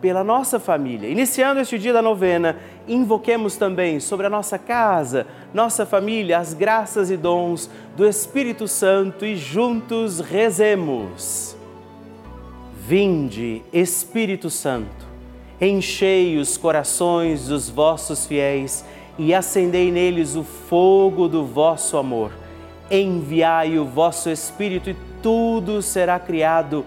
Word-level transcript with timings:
pela 0.00 0.22
nossa 0.22 0.58
família. 0.58 1.08
Iniciando 1.08 1.60
este 1.60 1.78
dia 1.78 1.92
da 1.92 2.02
novena, 2.02 2.56
invoquemos 2.86 3.56
também 3.56 4.00
sobre 4.00 4.26
a 4.26 4.30
nossa 4.30 4.58
casa, 4.58 5.26
nossa 5.52 5.84
família, 5.84 6.38
as 6.38 6.54
graças 6.54 7.10
e 7.10 7.16
dons 7.16 7.70
do 7.96 8.06
Espírito 8.06 8.68
Santo 8.68 9.24
e 9.24 9.36
juntos 9.36 10.20
rezemos. 10.20 11.56
Vinde, 12.80 13.62
Espírito 13.72 14.48
Santo, 14.48 15.06
enchei 15.60 16.38
os 16.38 16.56
corações 16.56 17.48
dos 17.48 17.68
vossos 17.68 18.24
fiéis 18.26 18.84
e 19.18 19.34
acendei 19.34 19.90
neles 19.90 20.36
o 20.36 20.44
fogo 20.44 21.28
do 21.28 21.44
vosso 21.44 21.96
amor. 21.96 22.30
Enviai 22.90 23.78
o 23.78 23.84
vosso 23.84 24.30
Espírito 24.30 24.88
e 24.88 24.96
tudo 25.22 25.82
será 25.82 26.18
criado 26.18 26.86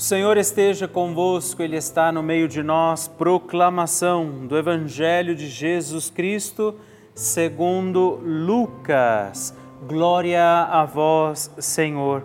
O 0.00 0.02
Senhor 0.02 0.38
esteja 0.38 0.88
convosco, 0.88 1.62
Ele 1.62 1.76
está 1.76 2.10
no 2.10 2.22
meio 2.22 2.48
de 2.48 2.62
nós. 2.62 3.06
Proclamação 3.06 4.46
do 4.46 4.56
Evangelho 4.56 5.34
de 5.34 5.46
Jesus 5.46 6.08
Cristo, 6.08 6.74
segundo 7.14 8.18
Lucas. 8.24 9.54
Glória 9.86 10.42
a 10.42 10.86
vós, 10.86 11.54
Senhor. 11.58 12.24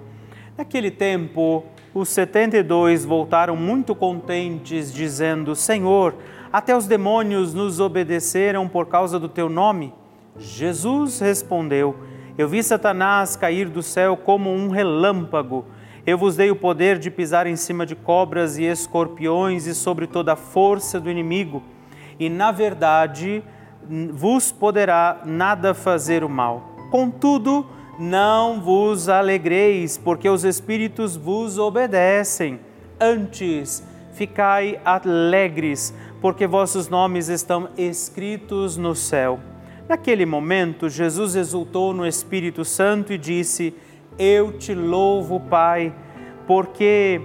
Naquele 0.57 0.89
tempo, 0.89 1.66
os 1.94 2.07
setenta 2.07 2.56
e 2.56 2.63
dois 2.63 3.04
voltaram 3.04 3.57
muito 3.57 3.94
contentes, 3.94 4.94
dizendo: 4.94 5.54
Senhor, 5.54 6.16
até 6.54 6.78
os 6.78 6.88
demônios 6.88 7.54
nos 7.54 7.81
obedeceram 7.81 8.69
por 8.69 8.86
causa 8.86 9.19
do 9.19 9.28
teu 9.28 9.50
nome. 9.50 9.94
Jesus 10.38 11.19
respondeu: 11.19 11.94
Eu 12.38 12.47
vi 12.47 12.64
Satanás 12.64 13.35
cair 13.35 13.68
do 13.68 13.83
céu 13.83 14.16
como 14.16 14.49
um 14.49 14.69
relâmpago. 14.69 15.66
Eu 16.07 16.19
vos 16.19 16.35
dei 16.35 16.52
o 16.52 16.56
poder 16.56 17.00
de 17.00 17.09
pisar 17.09 17.47
em 17.47 17.56
cima 17.56 17.83
de 17.83 17.95
cobras 17.95 18.59
e 18.59 18.64
escorpiões 18.64 19.66
e 19.66 19.74
sobre 19.74 20.06
toda 20.06 20.33
a 20.33 20.35
força 20.35 21.00
do 21.00 21.09
inimigo, 21.09 21.64
e 22.19 22.30
na 22.30 22.52
verdade 22.52 23.44
vos 24.12 24.52
poderá 24.52 25.21
nada 25.26 25.74
fazer 25.74 26.24
o 26.24 26.30
mal. 26.30 26.76
Contudo, 26.92 27.66
não 27.97 28.62
vos 28.62 29.09
alegreis, 29.09 29.97
porque 29.97 30.30
os 30.30 30.44
espíritos 30.44 31.16
vos 31.16 31.57
obedecem. 31.57 32.59
Antes, 33.00 33.83
ficai 34.14 34.80
alegres, 34.85 35.94
porque 36.21 36.45
vossos 36.45 36.88
nomes 36.88 37.30
estão 37.30 37.69
escritos 37.78 38.78
no 38.78 38.95
céu. 38.95 39.40
Naquele 39.90 40.26
momento, 40.26 40.88
Jesus 40.88 41.35
exultou 41.35 41.94
no 41.94 42.06
Espírito 42.06 42.64
Santo 42.64 43.12
e 43.12 43.18
disse: 43.18 43.74
eu 44.18 44.52
te 44.54 44.74
louvo, 44.74 45.40
Pai, 45.40 45.94
porque 46.48 47.22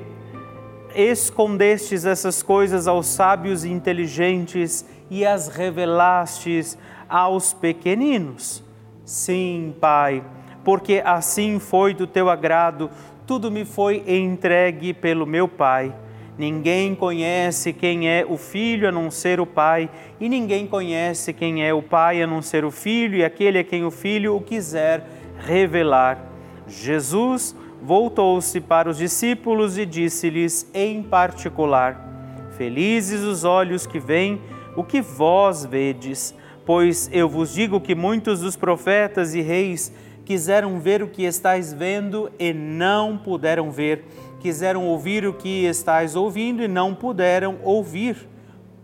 escondestes 0.95 2.05
essas 2.05 2.43
coisas 2.43 2.89
aos 2.89 3.07
sábios 3.07 3.65
e 3.65 3.71
inteligentes 3.71 4.85
e 5.11 5.25
as 5.25 5.49
revelastes 5.49 6.77
aos 7.09 7.53
pequeninos. 7.53 8.63
Sim, 9.05 9.75
Pai, 9.81 10.23
porque 10.65 11.03
assim 11.05 11.59
foi 11.59 11.95
do 11.95 12.07
teu 12.07 12.29
agrado, 12.29 12.91
tudo 13.27 13.51
me 13.51 13.65
foi 13.65 14.05
entregue 14.07 14.93
pelo 14.93 15.27
meu 15.27 15.47
Pai. 15.49 15.95
Ninguém 16.39 16.95
conhece 16.95 17.73
quem 17.73 18.09
é 18.09 18.25
o 18.27 18.39
Filho 18.39 18.89
a 18.89 18.93
não 18.93 19.11
ser 19.11 19.41
o 19.41 19.47
Pai, 19.47 19.91
e 20.19 20.29
ninguém 20.29 20.67
conhece 20.67 21.33
quem 21.33 21.65
é 21.65 21.75
o 21.75 21.83
Pai 21.83 22.23
a 22.23 22.27
não 22.27 22.41
ser 22.41 22.65
o 22.65 22.71
Filho, 22.71 23.17
e 23.17 23.25
aquele 23.25 23.59
a 23.59 23.65
quem 23.65 23.85
o 23.85 23.91
Filho 23.91 24.35
o 24.35 24.41
quiser 24.41 25.05
revelar. 25.39 26.30
Jesus 26.71 27.55
voltou-se 27.83 28.61
para 28.61 28.89
os 28.89 28.97
discípulos 28.97 29.77
e 29.77 29.85
disse-lhes 29.85 30.71
em 30.73 31.03
particular: 31.03 32.49
Felizes 32.57 33.23
os 33.23 33.45
olhos 33.45 33.87
que 33.87 33.99
veem 33.99 34.41
o 34.77 34.85
que 34.85 35.03
vós 35.03 35.65
vedes, 35.65 36.35
pois 36.65 37.11
eu 37.12 37.29
vos 37.29 37.53
digo 37.53 37.81
que 37.81 37.95
muitos 37.95 38.41
dos 38.41 38.57
profetas 38.57 39.35
e 39.35 39.41
reis 39.41 39.93
quiseram 40.25 40.79
ver 40.79 41.03
o 41.03 41.09
que 41.09 41.25
estáis 41.25 41.73
vendo 41.73 42.31
e 42.39 42.53
não 42.53 43.19
puderam 43.19 43.71
ver, 43.71 44.05
quiseram 44.39 44.87
ouvir 44.87 45.27
o 45.27 45.35
que 45.35 45.65
estáis 45.65 46.15
ouvindo 46.15 46.62
e 46.62 46.69
não 46.69 46.95
puderam 46.95 47.59
ouvir. 47.65 48.29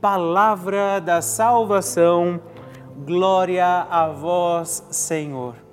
palavra 0.00 1.00
da 1.00 1.22
salvação. 1.22 2.40
Glória 3.04 3.86
a 3.90 4.08
vós, 4.08 4.86
Senhor. 4.90 5.65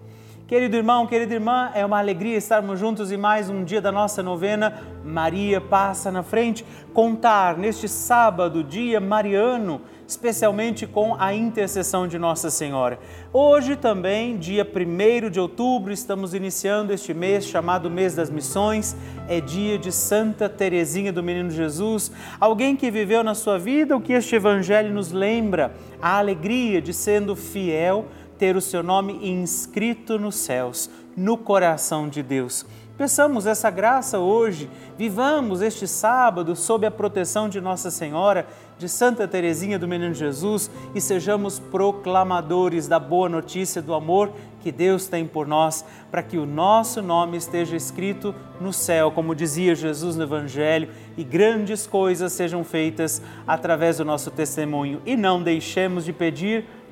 Querido 0.53 0.77
irmão, 0.77 1.07
querida 1.07 1.33
irmã, 1.33 1.71
é 1.73 1.83
uma 1.83 1.97
alegria 1.97 2.37
estarmos 2.37 2.79
juntos 2.79 3.11
em 3.11 3.17
mais 3.17 3.49
um 3.49 3.63
dia 3.63 3.81
da 3.81 3.91
nossa 3.91 4.21
novena. 4.21 4.83
Maria 5.03 5.59
passa 5.59 6.11
na 6.11 6.21
frente. 6.21 6.63
Contar 6.93 7.57
neste 7.57 7.87
sábado, 7.87 8.63
dia 8.63 8.99
mariano, 8.99 9.81
especialmente 10.07 10.85
com 10.85 11.15
a 11.17 11.33
intercessão 11.33 12.07
de 12.07 12.19
Nossa 12.19 12.51
Senhora. 12.51 12.99
Hoje 13.33 13.75
também, 13.75 14.37
dia 14.37 14.63
1 14.63 15.31
de 15.31 15.39
outubro, 15.39 15.91
estamos 15.91 16.35
iniciando 16.35 16.93
este 16.93 17.15
mês 17.15 17.47
chamado 17.47 17.89
Mês 17.89 18.13
das 18.13 18.29
Missões. 18.29 18.95
É 19.27 19.41
dia 19.41 19.79
de 19.79 19.91
Santa 19.91 20.47
Teresinha 20.47 21.11
do 21.11 21.23
Menino 21.23 21.49
Jesus, 21.49 22.11
alguém 22.39 22.75
que 22.75 22.91
viveu 22.91 23.23
na 23.23 23.33
sua 23.33 23.57
vida 23.57 23.97
o 23.97 24.01
que 24.01 24.13
este 24.13 24.35
evangelho 24.35 24.93
nos 24.93 25.11
lembra, 25.11 25.73
a 25.99 26.19
alegria 26.19 26.79
de 26.79 26.93
sendo 26.93 27.35
fiel 27.35 28.05
ter 28.43 28.57
o 28.57 28.61
seu 28.61 28.83
nome 28.83 29.25
inscrito 29.25 30.19
nos 30.19 30.35
céus, 30.35 30.89
no 31.15 31.37
coração 31.37 32.09
de 32.09 32.21
Deus. 32.21 32.65
Peçamos 32.97 33.47
essa 33.47 33.69
graça 33.69 34.19
hoje, 34.19 34.69
vivamos 34.97 35.61
este 35.61 35.87
sábado 35.87 36.53
sob 36.53 36.85
a 36.85 36.91
proteção 36.91 37.47
de 37.47 37.61
Nossa 37.61 37.89
Senhora, 37.89 38.45
de 38.77 38.89
Santa 38.89 39.25
Teresinha 39.25 39.79
do 39.79 39.87
Menino 39.87 40.13
Jesus 40.13 40.69
e 40.93 40.99
sejamos 40.99 41.57
proclamadores 41.57 42.85
da 42.85 42.99
boa 42.99 43.29
notícia 43.29 43.81
do 43.81 43.93
amor 43.93 44.33
que 44.59 44.73
Deus 44.73 45.07
tem 45.07 45.25
por 45.25 45.47
nós, 45.47 45.85
para 46.11 46.21
que 46.21 46.37
o 46.37 46.45
nosso 46.45 47.01
nome 47.01 47.37
esteja 47.37 47.77
escrito 47.77 48.35
no 48.59 48.73
céu, 48.73 49.09
como 49.09 49.33
dizia 49.33 49.73
Jesus 49.73 50.17
no 50.17 50.23
Evangelho, 50.23 50.89
e 51.15 51.23
grandes 51.23 51.87
coisas 51.87 52.33
sejam 52.33 52.61
feitas 52.65 53.21
através 53.47 53.97
do 53.97 54.05
nosso 54.05 54.31
testemunho. 54.31 55.01
E 55.05 55.15
não 55.15 55.41
deixemos 55.41 56.03
de 56.03 56.11
pedir, 56.11 56.65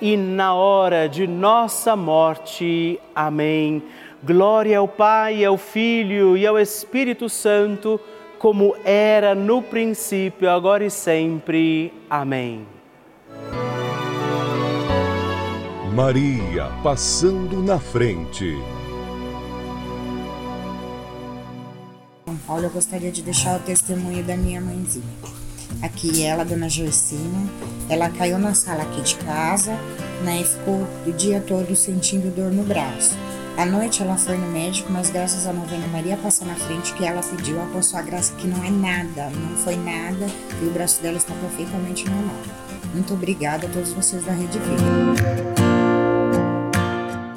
e 0.00 0.16
na 0.16 0.54
hora 0.54 1.08
de 1.08 1.26
nossa 1.26 1.96
morte. 1.96 3.00
Amém. 3.14 3.82
Glória 4.22 4.78
ao 4.78 4.88
Pai, 4.88 5.44
ao 5.44 5.56
Filho 5.56 6.36
e 6.36 6.46
ao 6.46 6.58
Espírito 6.58 7.28
Santo, 7.28 8.00
como 8.38 8.74
era 8.84 9.34
no 9.34 9.62
princípio, 9.62 10.50
agora 10.50 10.84
e 10.84 10.90
sempre. 10.90 11.92
Amém. 12.08 12.66
Maria 15.94 16.68
passando 16.82 17.62
na 17.62 17.78
frente. 17.78 18.56
Paulo, 22.46 22.64
eu 22.64 22.70
gostaria 22.70 23.12
de 23.12 23.20
deixar 23.20 23.60
o 23.60 23.62
testemunho 23.62 24.24
da 24.24 24.34
minha 24.34 24.58
mãezinha. 24.58 25.04
Aqui 25.80 26.24
ela, 26.24 26.44
dona 26.44 26.68
Joicina, 26.68 27.48
ela 27.88 28.08
caiu 28.10 28.38
na 28.38 28.52
sala 28.52 28.82
aqui 28.82 29.00
de 29.00 29.14
casa, 29.16 29.72
né, 30.24 30.40
e 30.40 30.44
ficou 30.44 30.86
o 31.06 31.12
dia 31.12 31.40
todo 31.40 31.74
sentindo 31.76 32.34
dor 32.34 32.50
no 32.50 32.64
braço. 32.64 33.16
À 33.56 33.64
noite 33.64 34.02
ela 34.02 34.16
foi 34.16 34.36
no 34.36 34.46
médico, 34.48 34.92
mas 34.92 35.10
graças 35.10 35.46
a 35.46 35.52
Novena 35.52 35.86
Maria 35.88 36.16
passar 36.16 36.46
na 36.46 36.54
frente 36.54 36.92
que 36.94 37.04
ela 37.04 37.20
pediu, 37.22 37.56
a 37.60 37.82
sua 37.82 38.02
graça 38.02 38.34
que 38.34 38.46
não 38.46 38.64
é 38.64 38.70
nada, 38.70 39.30
não 39.30 39.56
foi 39.56 39.76
nada, 39.76 40.26
e 40.62 40.66
o 40.66 40.70
braço 40.70 41.00
dela 41.00 41.16
está 41.16 41.34
perfeitamente 41.34 42.08
normal. 42.08 42.36
Muito 42.92 43.14
obrigada 43.14 43.66
a 43.66 43.70
todos 43.70 43.92
vocês 43.92 44.24
da 44.24 44.32
Rede 44.32 44.58
Vida. 44.58 45.78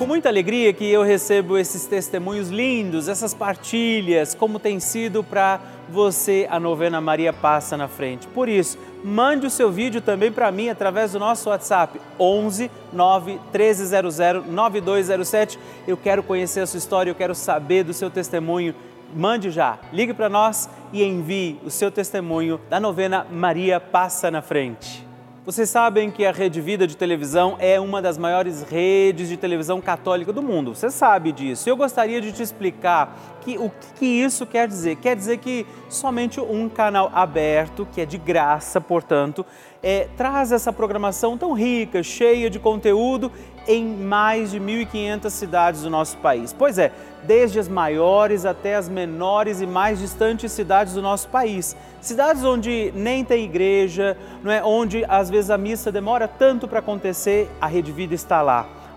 com 0.01 0.07
muita 0.07 0.29
alegria 0.29 0.73
que 0.73 0.85
eu 0.85 1.03
recebo 1.03 1.59
esses 1.59 1.85
testemunhos 1.85 2.49
lindos, 2.49 3.07
essas 3.07 3.35
partilhas, 3.35 4.33
como 4.33 4.57
tem 4.57 4.79
sido 4.79 5.23
para 5.23 5.59
você 5.91 6.47
a 6.49 6.59
novena 6.59 7.01
Maria 7.01 7.33
Passa 7.33 7.75
na 7.75 7.87
Frente. 7.87 8.25
Por 8.27 8.47
isso, 8.47 8.77
mande 9.03 9.45
o 9.45 9.49
seu 9.49 9.69
vídeo 9.71 10.01
também 10.01 10.31
para 10.31 10.51
mim 10.51 10.69
através 10.69 11.11
do 11.11 11.19
nosso 11.19 11.49
WhatsApp 11.49 11.99
11 12.19 12.71
9 12.91 13.31
1300 13.53 14.47
9207. 14.47 15.59
Eu 15.87 15.97
quero 15.97 16.23
conhecer 16.23 16.61
a 16.61 16.67
sua 16.67 16.77
história, 16.77 17.11
eu 17.11 17.15
quero 17.15 17.35
saber 17.35 17.83
do 17.83 17.93
seu 17.93 18.09
testemunho. 18.09 18.73
Mande 19.13 19.51
já, 19.51 19.77
ligue 19.91 20.13
para 20.13 20.29
nós 20.29 20.69
e 20.93 21.03
envie 21.03 21.59
o 21.65 21.69
seu 21.69 21.91
testemunho 21.91 22.61
da 22.69 22.79
novena 22.79 23.27
Maria 23.29 23.79
Passa 23.79 24.31
na 24.31 24.41
Frente. 24.41 25.11
Vocês 25.43 25.71
sabem 25.71 26.11
que 26.11 26.23
a 26.23 26.31
Rede 26.31 26.61
Vida 26.61 26.85
de 26.85 26.95
televisão 26.95 27.55
é 27.57 27.79
uma 27.79 27.99
das 27.99 28.15
maiores 28.15 28.61
redes 28.61 29.27
de 29.27 29.35
televisão 29.35 29.81
católica 29.81 30.31
do 30.31 30.39
mundo. 30.39 30.75
Você 30.75 30.91
sabe 30.91 31.31
disso. 31.31 31.67
Eu 31.67 31.75
gostaria 31.75 32.21
de 32.21 32.31
te 32.31 32.43
explicar 32.43 33.30
que, 33.41 33.57
o 33.57 33.71
que 33.97 34.05
isso 34.05 34.45
quer 34.45 34.67
dizer. 34.67 34.95
Quer 34.97 35.15
dizer 35.15 35.37
que 35.37 35.65
somente 35.89 36.39
um 36.39 36.69
canal 36.69 37.11
aberto, 37.13 37.87
que 37.91 38.01
é 38.01 38.05
de 38.05 38.17
graça, 38.17 38.79
portanto, 38.79 39.45
é, 39.83 40.07
traz 40.15 40.51
essa 40.51 40.71
programação 40.71 41.37
tão 41.37 41.53
rica, 41.53 42.03
cheia 42.03 42.49
de 42.49 42.59
conteúdo 42.59 43.31
em 43.67 43.85
mais 43.85 44.51
de 44.51 44.59
1.500 44.59 45.29
cidades 45.29 45.81
do 45.81 45.89
nosso 45.89 46.17
país. 46.17 46.53
Pois 46.53 46.77
é, 46.77 46.91
desde 47.23 47.59
as 47.59 47.67
maiores 47.67 48.45
até 48.45 48.75
as 48.75 48.89
menores 48.89 49.61
e 49.61 49.67
mais 49.67 49.99
distantes 49.99 50.51
cidades 50.51 50.93
do 50.93 51.01
nosso 51.01 51.27
país. 51.29 51.75
Cidades 51.99 52.43
onde 52.43 52.91
nem 52.95 53.23
tem 53.23 53.45
igreja, 53.45 54.17
não 54.43 54.51
é? 54.51 54.63
onde 54.63 55.05
às 55.07 55.29
vezes 55.29 55.49
a 55.51 55.57
missa 55.57 55.91
demora 55.91 56.27
tanto 56.27 56.67
para 56.67 56.79
acontecer, 56.79 57.49
a 57.59 57.67
Rede 57.67 57.91
Vida 57.91 58.15
está 58.15 58.41
lá. 58.41 58.80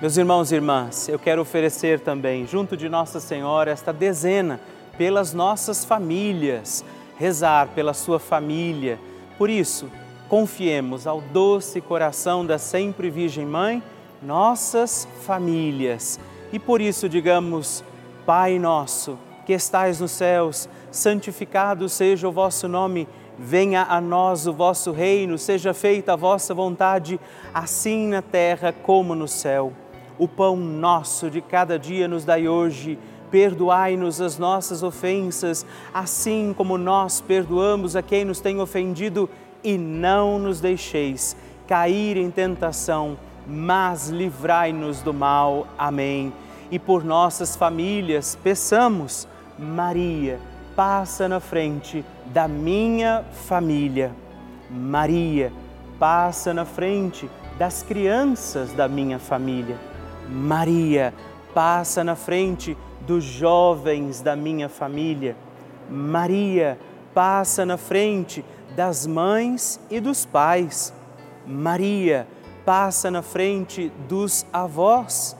Meus 0.00 0.16
irmãos 0.16 0.52
e 0.52 0.54
irmãs, 0.54 1.08
eu 1.08 1.18
quero 1.18 1.42
oferecer 1.42 1.98
também, 1.98 2.46
junto 2.46 2.76
de 2.76 2.88
Nossa 2.88 3.18
Senhora, 3.18 3.72
esta 3.72 3.92
dezena 3.92 4.60
pelas 4.96 5.34
nossas 5.34 5.84
famílias, 5.84 6.84
rezar 7.16 7.66
pela 7.74 7.92
sua 7.92 8.20
família. 8.20 8.96
Por 9.36 9.50
isso, 9.50 9.90
confiemos 10.28 11.04
ao 11.04 11.20
doce 11.20 11.80
coração 11.80 12.46
da 12.46 12.58
sempre 12.58 13.10
Virgem 13.10 13.44
Mãe 13.44 13.82
nossas 14.22 15.08
famílias. 15.22 16.20
E 16.52 16.60
por 16.60 16.80
isso, 16.80 17.08
digamos, 17.08 17.82
Pai 18.24 18.56
nosso, 18.56 19.18
que 19.44 19.52
estais 19.52 19.98
nos 19.98 20.12
céus, 20.12 20.68
santificado 20.92 21.88
seja 21.88 22.28
o 22.28 22.32
vosso 22.32 22.68
nome, 22.68 23.08
venha 23.36 23.82
a 23.82 24.00
nós 24.00 24.46
o 24.46 24.52
vosso 24.52 24.92
reino, 24.92 25.36
seja 25.36 25.74
feita 25.74 26.12
a 26.12 26.16
vossa 26.16 26.54
vontade, 26.54 27.18
assim 27.52 28.06
na 28.06 28.22
terra 28.22 28.72
como 28.72 29.12
no 29.16 29.26
céu. 29.26 29.72
O 30.18 30.26
pão 30.26 30.56
nosso 30.56 31.30
de 31.30 31.40
cada 31.40 31.78
dia 31.78 32.08
nos 32.08 32.24
dai 32.24 32.48
hoje, 32.48 32.98
perdoai-nos 33.30 34.20
as 34.20 34.38
nossas 34.38 34.82
ofensas, 34.82 35.64
assim 35.94 36.52
como 36.56 36.76
nós 36.76 37.20
perdoamos 37.20 37.94
a 37.94 38.02
quem 38.02 38.24
nos 38.24 38.40
tem 38.40 38.60
ofendido, 38.60 39.28
e 39.62 39.76
não 39.76 40.38
nos 40.38 40.60
deixeis 40.60 41.36
cair 41.68 42.16
em 42.16 42.30
tentação, 42.30 43.16
mas 43.46 44.08
livrai-nos 44.08 45.02
do 45.02 45.12
mal. 45.12 45.66
Amém. 45.76 46.32
E 46.70 46.78
por 46.78 47.04
nossas 47.04 47.54
famílias, 47.54 48.36
peçamos 48.42 49.28
Maria, 49.58 50.40
passa 50.74 51.28
na 51.28 51.40
frente 51.40 52.04
da 52.26 52.48
minha 52.48 53.24
família. 53.46 54.12
Maria, 54.70 55.52
passa 55.98 56.54
na 56.54 56.64
frente 56.64 57.28
das 57.58 57.82
crianças 57.82 58.72
da 58.72 58.86
minha 58.88 59.18
família. 59.18 59.87
Maria, 60.28 61.14
passa 61.54 62.04
na 62.04 62.14
frente 62.14 62.76
dos 63.06 63.24
jovens 63.24 64.20
da 64.20 64.36
minha 64.36 64.68
família. 64.68 65.36
Maria, 65.90 66.78
passa 67.14 67.64
na 67.64 67.76
frente 67.76 68.44
das 68.76 69.06
mães 69.06 69.80
e 69.90 69.98
dos 70.00 70.26
pais. 70.26 70.92
Maria, 71.46 72.26
passa 72.64 73.10
na 73.10 73.22
frente 73.22 73.90
dos 74.06 74.46
avós. 74.52 75.36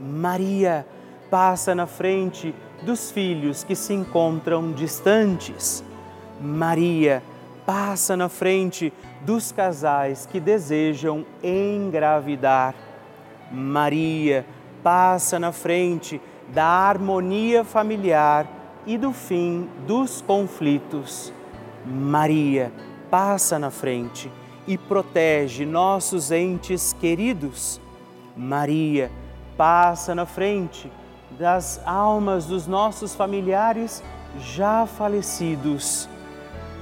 Maria, 0.00 0.86
passa 1.28 1.74
na 1.74 1.86
frente 1.86 2.54
dos 2.82 3.10
filhos 3.10 3.64
que 3.64 3.74
se 3.74 3.92
encontram 3.92 4.72
distantes. 4.72 5.82
Maria 6.40 7.22
passa 7.66 8.16
na 8.16 8.28
frente 8.28 8.92
dos 9.22 9.50
casais 9.52 10.24
que 10.24 10.38
desejam 10.38 11.26
engravidar. 11.42 12.74
Maria 13.50 14.46
passa 14.82 15.38
na 15.38 15.52
frente 15.52 16.20
da 16.48 16.64
harmonia 16.64 17.64
familiar 17.64 18.46
e 18.86 18.96
do 18.96 19.12
fim 19.12 19.68
dos 19.86 20.20
conflitos. 20.20 21.32
Maria 21.84 22.72
passa 23.10 23.58
na 23.58 23.70
frente 23.70 24.30
e 24.66 24.76
protege 24.76 25.64
nossos 25.64 26.30
entes 26.30 26.92
queridos. 26.92 27.80
Maria 28.36 29.10
passa 29.56 30.14
na 30.14 30.26
frente 30.26 30.90
das 31.38 31.80
almas 31.84 32.46
dos 32.46 32.66
nossos 32.66 33.14
familiares 33.14 34.02
já 34.38 34.86
falecidos. 34.86 36.08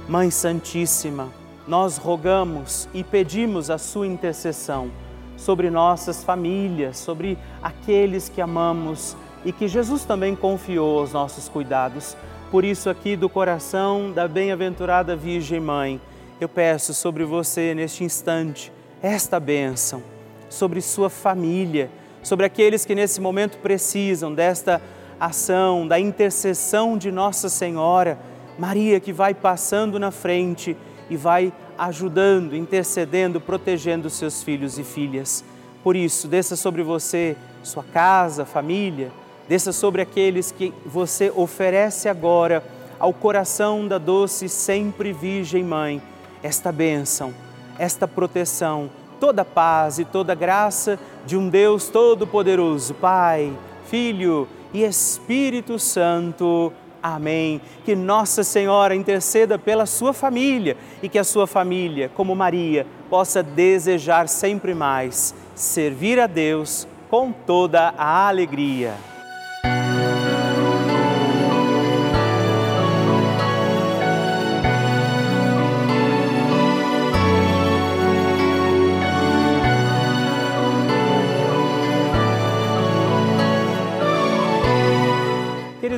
Mãe 0.07 0.31
Santíssima, 0.31 1.29
nós 1.67 1.97
rogamos 1.97 2.87
e 2.93 3.03
pedimos 3.03 3.69
a 3.69 3.77
sua 3.77 4.07
intercessão 4.07 4.89
sobre 5.37 5.69
nossas 5.69 6.23
famílias, 6.23 6.97
sobre 6.97 7.37
aqueles 7.63 8.27
que 8.27 8.41
amamos 8.41 9.15
e 9.45 9.53
que 9.53 9.67
Jesus 9.67 10.03
também 10.03 10.35
confiou 10.35 10.99
aos 10.99 11.13
nossos 11.13 11.47
cuidados. 11.47 12.17
Por 12.51 12.65
isso, 12.65 12.89
aqui 12.89 13.15
do 13.15 13.29
coração 13.29 14.11
da 14.11 14.27
bem-aventurada 14.27 15.15
Virgem 15.15 15.61
Mãe, 15.61 16.01
eu 16.41 16.49
peço 16.49 16.93
sobre 16.93 17.23
você 17.23 17.73
neste 17.73 18.03
instante 18.03 18.73
esta 19.01 19.39
bênção, 19.39 20.03
sobre 20.49 20.81
sua 20.81 21.09
família 21.09 21.89
sobre 22.27 22.45
aqueles 22.45 22.85
que 22.85 22.93
nesse 22.93 23.21
momento 23.21 23.57
precisam 23.59 24.33
desta 24.33 24.81
ação, 25.17 25.87
da 25.87 25.97
intercessão 25.97 26.97
de 26.97 27.09
Nossa 27.09 27.47
Senhora, 27.47 28.19
Maria 28.59 28.99
que 28.99 29.13
vai 29.13 29.33
passando 29.33 29.97
na 29.97 30.11
frente 30.11 30.75
e 31.09 31.17
vai 31.17 31.53
ajudando, 31.77 32.55
intercedendo, 32.55 33.39
protegendo 33.39 34.09
seus 34.09 34.43
filhos 34.43 34.77
e 34.77 34.83
filhas. 34.83 35.43
Por 35.83 35.95
isso, 35.95 36.27
desça 36.27 36.55
sobre 36.55 36.83
você, 36.83 37.35
sua 37.63 37.83
casa, 37.83 38.45
família, 38.45 39.11
desça 39.47 39.71
sobre 39.71 40.01
aqueles 40.01 40.51
que 40.51 40.73
você 40.85 41.31
oferece 41.35 42.09
agora 42.09 42.63
ao 42.99 43.13
coração 43.13 43.87
da 43.87 43.97
doce 43.97 44.49
sempre 44.49 45.13
Virgem 45.13 45.63
Mãe, 45.63 46.01
esta 46.41 46.71
bênção, 46.71 47.33
esta 47.77 48.07
proteção, 48.07 48.89
toda 49.19 49.45
paz 49.45 49.99
e 49.99 50.05
toda 50.05 50.35
graça 50.35 50.99
de 51.25 51.37
um 51.37 51.49
Deus 51.49 51.89
Todo-Poderoso, 51.89 52.93
Pai, 52.95 53.53
Filho 53.85 54.47
e 54.73 54.83
Espírito 54.83 55.77
Santo. 55.77 56.73
Amém. 57.01 57.61
Que 57.85 57.95
Nossa 57.95 58.43
Senhora 58.43 58.95
interceda 58.95 59.57
pela 59.57 59.85
sua 59.85 60.13
família 60.13 60.77
e 61.01 61.09
que 61.09 61.19
a 61.19 61.23
sua 61.23 61.47
família, 61.47 62.09
como 62.13 62.35
Maria, 62.35 62.85
possa 63.09 63.41
desejar 63.41 64.27
sempre 64.27 64.73
mais 64.73 65.33
servir 65.55 66.19
a 66.19 66.27
Deus 66.27 66.87
com 67.09 67.31
toda 67.31 67.93
a 67.97 68.27
alegria. 68.27 68.95